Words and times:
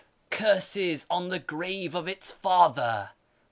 ("Curses 0.31 1.05
on 1.11 1.29
the 1.29 1.37
grave 1.37 1.93
of 1.93 2.07
its 2.07 2.31
father 2.31 3.11